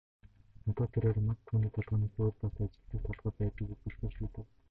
Одоо 0.71 0.85
тэрээр 0.93 1.17
Мад 1.25 1.39
түүний 1.51 1.71
толгойноос 1.75 2.15
өөр 2.23 2.33
бас 2.41 2.53
ажилладаг 2.63 3.05
толгой 3.09 3.33
байдгийг 3.39 3.69
үзүүлэхээр 3.77 4.13
шийдэв. 4.17 4.45